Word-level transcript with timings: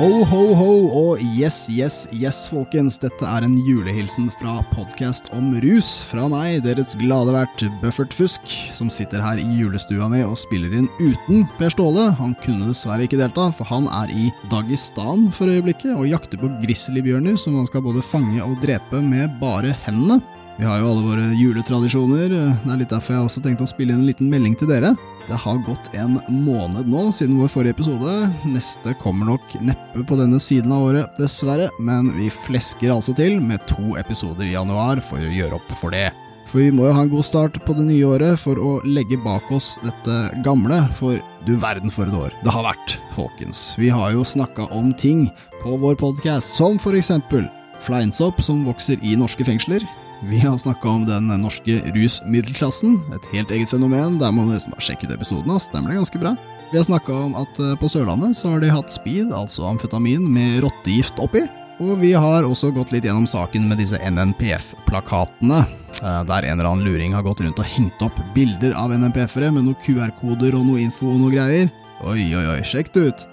Ho, 0.00 0.22
ho, 0.24 0.38
ho 0.56 0.74
og 0.96 1.20
yes, 1.36 1.66
yes, 1.68 2.06
yes, 2.16 2.46
folkens. 2.48 2.96
Dette 3.02 3.26
er 3.28 3.44
en 3.44 3.58
julehilsen 3.66 4.30
fra 4.38 4.62
podkast 4.70 5.28
om 5.36 5.50
rus 5.60 5.90
fra 6.08 6.24
meg, 6.32 6.62
deres 6.64 6.94
glade 6.96 7.34
vert 7.34 7.66
Buffert 7.82 8.16
Fusk, 8.16 8.48
som 8.72 8.88
sitter 8.88 9.20
her 9.20 9.42
i 9.42 9.44
julestua 9.58 10.08
mi 10.08 10.22
og 10.24 10.38
spiller 10.40 10.72
inn 10.78 10.88
uten 11.02 11.44
Per 11.60 11.68
Ståle. 11.76 12.06
Han 12.16 12.32
kunne 12.40 12.70
dessverre 12.70 13.04
ikke 13.04 13.20
delta, 13.20 13.50
for 13.52 13.68
han 13.68 13.92
er 14.00 14.16
i 14.16 14.32
Dagestan 14.48 15.28
for 15.36 15.52
øyeblikket 15.52 15.92
og 15.92 16.08
jakter 16.08 16.40
på 16.40 16.48
grizzlybjørner 16.64 17.36
som 17.36 17.60
han 17.60 17.68
skal 17.68 17.84
både 17.84 18.00
fange 18.00 18.40
og 18.40 18.56
drepe 18.64 19.04
med 19.04 19.36
bare 19.44 19.76
hendene. 19.84 20.22
Vi 20.60 20.66
har 20.66 20.82
jo 20.82 20.90
alle 20.90 21.06
våre 21.06 21.26
juletradisjoner, 21.40 22.34
det 22.34 22.68
er 22.68 22.76
litt 22.76 22.90
derfor 22.92 23.14
jeg 23.14 23.24
også 23.30 23.40
tenkte 23.40 23.64
å 23.64 23.68
spille 23.70 23.94
inn 23.94 24.02
en 24.02 24.08
liten 24.10 24.28
melding 24.28 24.52
til 24.60 24.68
dere. 24.68 24.90
Det 25.24 25.38
har 25.40 25.60
gått 25.64 25.86
en 25.96 26.18
måned 26.28 26.90
nå 26.92 27.06
siden 27.16 27.38
vår 27.40 27.48
forrige 27.48 27.78
episode. 27.78 28.16
Neste 28.44 28.92
kommer 29.00 29.30
nok 29.30 29.54
neppe 29.64 30.02
på 30.04 30.18
denne 30.20 30.36
siden 30.36 30.74
av 30.76 30.90
året, 30.90 31.14
dessverre, 31.16 31.70
men 31.80 32.10
vi 32.18 32.26
flesker 32.28 32.92
altså 32.92 33.14
til 33.16 33.38
med 33.40 33.64
to 33.70 33.94
episoder 33.96 34.50
i 34.50 34.52
januar 34.52 35.00
for 35.00 35.24
å 35.24 35.32
gjøre 35.32 35.56
opp 35.56 35.72
for 35.80 35.96
det. 35.96 36.10
For 36.44 36.60
vi 36.60 36.74
må 36.76 36.90
jo 36.90 36.92
ha 36.98 37.06
en 37.06 37.14
god 37.14 37.24
start 37.24 37.56
på 37.64 37.76
det 37.78 37.86
nye 37.88 38.10
året 38.10 38.36
for 38.42 38.60
å 38.60 38.74
legge 38.84 39.16
bak 39.24 39.48
oss 39.56 39.78
dette 39.80 40.18
gamle, 40.44 40.82
for 40.98 41.22
du 41.48 41.54
verden 41.62 41.88
for 41.94 42.04
et 42.04 42.18
år 42.20 42.36
det 42.44 42.52
har 42.52 42.66
vært, 42.68 42.98
folkens. 43.16 43.70
Vi 43.80 43.88
har 43.88 44.12
jo 44.12 44.28
snakka 44.28 44.68
om 44.76 44.92
ting 44.92 45.24
på 45.62 45.80
vår 45.80 45.96
podkast, 46.04 46.52
som 46.60 46.76
for 46.76 47.00
eksempel 47.00 47.48
fleinsopp 47.80 48.44
som 48.44 48.60
vokser 48.68 49.00
i 49.00 49.16
norske 49.16 49.48
fengsler, 49.48 49.88
vi 50.22 50.38
har 50.38 50.58
snakka 50.58 50.88
om 50.88 51.06
den 51.08 51.30
norske 51.40 51.78
rusmiddelklassen, 51.94 52.98
et 53.14 53.28
helt 53.32 53.50
eget 53.50 53.72
fenomen. 53.72 54.18
Der 54.20 54.32
må 54.34 54.44
du 54.44 54.52
nesten 54.52 54.74
bare 54.74 54.84
sjekke 54.84 55.08
ut 55.08 55.14
episoden, 55.14 55.52
ass. 55.54 55.70
Den 55.72 55.86
ble 55.86 55.96
ganske 55.96 56.20
bra. 56.20 56.34
Vi 56.70 56.78
har 56.78 56.84
snakka 56.86 57.14
om 57.26 57.32
at 57.40 57.58
eh, 57.58 57.72
på 57.80 57.88
Sørlandet 57.90 58.36
så 58.38 58.52
har 58.52 58.60
de 58.62 58.70
hatt 58.70 58.92
speed, 58.92 59.32
altså 59.34 59.64
amfetamin, 59.70 60.28
med 60.30 60.60
rottegift 60.66 61.18
oppi. 61.22 61.46
Og 61.80 61.96
vi 62.02 62.12
har 62.12 62.44
også 62.44 62.70
gått 62.76 62.92
litt 62.92 63.08
gjennom 63.08 63.26
saken 63.26 63.64
med 63.70 63.80
disse 63.80 63.98
NNPF-plakatene, 64.04 65.64
eh, 65.64 66.20
der 66.28 66.50
en 66.50 66.60
eller 66.60 66.70
annen 66.70 66.86
luring 66.86 67.16
har 67.16 67.24
gått 67.26 67.40
rundt 67.42 67.58
og 67.58 67.72
hengt 67.72 68.04
opp 68.04 68.20
bilder 68.36 68.76
av 68.76 68.92
NNPF-ere 68.92 69.50
med 69.56 69.66
noen 69.66 69.80
QR-koder 69.82 70.54
og 70.60 70.68
noe 70.68 70.84
info 70.84 71.10
og 71.14 71.20
noe 71.24 71.34
greier. 71.34 71.72
Oi, 72.04 72.28
oi, 72.28 72.46
oi, 72.54 72.62
sjekk 72.64 72.92
det 72.94 73.08
ut! 73.08 73.29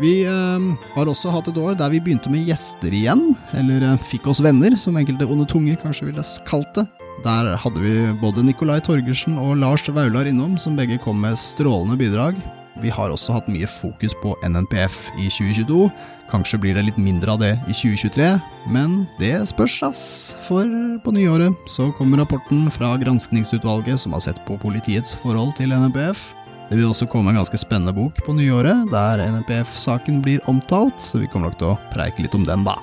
Vi 0.00 0.22
eh, 0.24 0.68
har 0.94 1.08
også 1.10 1.32
hatt 1.34 1.50
et 1.50 1.58
år 1.60 1.74
der 1.76 1.92
vi 1.92 2.00
begynte 2.00 2.30
med 2.32 2.46
gjester 2.48 2.94
igjen, 2.96 3.34
eller 3.58 3.84
eh, 3.84 4.06
fikk 4.08 4.30
oss 4.32 4.40
venner, 4.44 4.72
som 4.80 4.96
enkelte 4.96 5.28
onde 5.28 5.44
tunger 5.50 5.76
kanskje 5.82 6.08
ville 6.08 6.24
kalt 6.48 6.72
det. 6.78 6.86
Der 7.26 7.52
hadde 7.60 7.82
vi 7.82 7.92
både 8.22 8.44
Nicolai 8.46 8.80
Torgersen 8.80 9.36
og 9.36 9.58
Lars 9.60 9.84
Vaular 9.92 10.30
innom, 10.30 10.56
som 10.56 10.78
begge 10.78 10.96
kom 11.02 11.20
med 11.20 11.36
strålende 11.36 11.98
bidrag. 12.00 12.40
Vi 12.80 12.88
har 12.88 13.12
også 13.12 13.36
hatt 13.36 13.52
mye 13.52 13.68
fokus 13.68 14.16
på 14.22 14.32
NNPF 14.48 15.10
i 15.20 15.28
2022. 15.28 15.84
Kanskje 16.32 16.62
blir 16.62 16.78
det 16.78 16.86
litt 16.86 16.96
mindre 16.96 17.34
av 17.34 17.42
det 17.42 17.52
i 17.68 17.74
2023, 17.76 18.30
men 18.72 19.02
det 19.20 19.34
spørs, 19.52 19.76
ass. 19.84 20.04
For 20.48 20.64
på 21.04 21.12
nyåret 21.12 21.68
så 21.68 21.90
kommer 21.98 22.22
rapporten 22.24 22.70
fra 22.72 22.94
granskningsutvalget 23.02 24.00
som 24.00 24.16
har 24.16 24.24
sett 24.24 24.40
på 24.48 24.56
politiets 24.62 25.12
forhold 25.20 25.52
til 25.60 25.76
NNPF. 25.76 26.30
Det 26.72 26.78
vil 26.78 26.88
også 26.88 27.04
komme 27.12 27.28
en 27.28 27.36
ganske 27.36 27.58
spennende 27.60 27.92
bok 27.92 28.16
på 28.24 28.32
nyåret, 28.32 28.86
der 28.88 29.20
NPF-saken 29.26 30.22
blir 30.24 30.40
omtalt, 30.48 30.96
så 31.04 31.18
vi 31.20 31.26
kommer 31.28 31.50
nok 31.50 31.58
til 31.60 31.66
å 31.68 31.80
preike 31.92 32.24
litt 32.24 32.32
om 32.32 32.46
den, 32.48 32.62
da. 32.64 32.78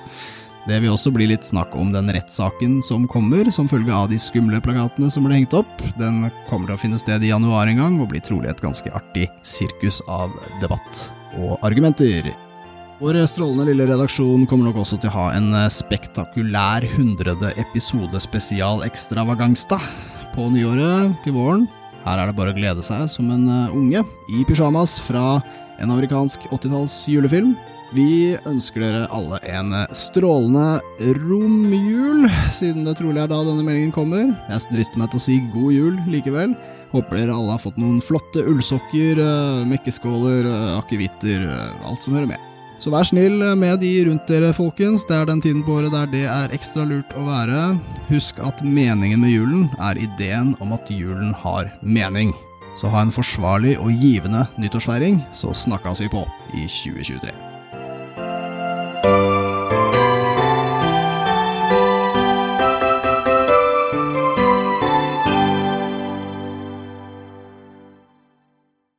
Det 0.68 0.76
vil 0.78 0.92
også 0.92 1.10
bli 1.10 1.26
litt 1.26 1.42
snakk 1.48 1.74
om 1.74 1.90
den 1.90 2.06
rettssaken 2.14 2.76
som 2.86 3.08
kommer, 3.10 3.50
som 3.50 3.66
følge 3.66 3.90
av 3.90 4.06
de 4.12 4.18
skumle 4.22 4.60
plakatene 4.62 5.10
som 5.10 5.26
ble 5.26 5.40
hengt 5.40 5.56
opp. 5.58 5.82
Den 5.98 6.28
kommer 6.46 6.70
til 6.70 6.76
å 6.76 6.82
finne 6.84 7.00
sted 7.02 7.26
i 7.26 7.32
januar 7.32 7.66
en 7.66 7.82
gang, 7.82 7.96
og 7.98 8.12
blir 8.12 8.22
trolig 8.22 8.52
et 8.52 8.62
ganske 8.62 8.94
artig 8.94 9.26
sirkus 9.42 9.98
av 10.06 10.38
debatt 10.62 11.02
og 11.40 11.58
argumenter. 11.66 12.30
Vår 13.02 13.18
strålende 13.26 13.66
lille 13.72 13.90
redaksjon 13.90 14.46
kommer 14.46 14.70
nok 14.70 14.84
også 14.84 15.00
til 15.02 15.10
å 15.10 15.16
ha 15.16 15.26
en 15.34 15.50
spektakulær 15.66 16.86
hundrede 16.94 17.56
episode 17.58 18.22
spesial 18.22 18.86
ekstravagansta 18.86 19.82
på 20.36 20.46
nyåret 20.54 21.18
til 21.26 21.34
våren. 21.40 21.66
Her 22.04 22.20
er 22.20 22.30
det 22.30 22.36
bare 22.38 22.54
å 22.54 22.56
glede 22.56 22.84
seg 22.84 23.08
som 23.12 23.28
en 23.32 23.44
eh, 23.50 23.74
unge 23.76 24.04
i 24.32 24.44
pysjamas 24.48 24.96
fra 25.04 25.40
en 25.80 25.92
amerikansk 25.92 26.48
80-talls 26.48 26.96
julefilm. 27.12 27.54
Vi 27.96 28.36
ønsker 28.46 28.84
dere 28.84 29.06
alle 29.12 29.40
en 29.50 29.74
eh, 29.76 29.96
strålende 29.96 30.80
romjul, 31.20 32.28
siden 32.56 32.86
det 32.88 32.96
trolig 33.00 33.20
er 33.24 33.30
da 33.32 33.42
denne 33.44 33.66
meldingen 33.66 33.94
kommer. 33.94 34.30
Jeg 34.48 34.68
drister 34.72 35.02
meg 35.02 35.12
til 35.12 35.20
å 35.20 35.26
si 35.26 35.40
god 35.52 35.76
jul 35.76 36.04
likevel. 36.10 36.54
Håper 36.94 37.20
dere 37.20 37.36
alle 37.36 37.56
har 37.56 37.62
fått 37.62 37.80
noen 37.80 38.00
flotte 38.04 38.46
ullsokker, 38.48 39.20
eh, 39.20 39.66
mekkeskåler, 39.70 40.48
akevitter, 40.78 41.50
alt 41.84 42.06
som 42.06 42.16
hører 42.16 42.32
med. 42.32 42.49
Så 42.80 42.88
vær 42.88 43.04
snill 43.04 43.42
med 43.60 43.82
de 43.82 43.90
rundt 44.06 44.24
dere, 44.30 44.54
folkens. 44.56 45.04
Det 45.04 45.18
er 45.18 45.26
den 45.28 45.42
tiden 45.44 45.60
på 45.66 45.76
året 45.76 45.92
der 45.92 46.08
det 46.08 46.22
er 46.32 46.54
ekstra 46.56 46.86
lurt 46.88 47.12
å 47.12 47.26
være. 47.26 47.74
Husk 48.08 48.40
at 48.40 48.62
meningen 48.64 49.20
med 49.20 49.34
julen 49.34 49.68
er 49.76 50.00
ideen 50.00 50.54
om 50.64 50.72
at 50.72 50.88
julen 50.88 51.34
har 51.42 51.68
mening. 51.82 52.32
Så 52.80 52.88
ha 52.88 53.04
en 53.04 53.12
forsvarlig 53.12 53.76
og 53.82 53.92
givende 53.92 54.46
nyttårsfeiring, 54.56 55.20
så 55.36 55.52
snakkes 55.52 56.00
vi 56.06 56.12
på 56.16 56.24
i 56.56 56.64
2023. 56.64 57.49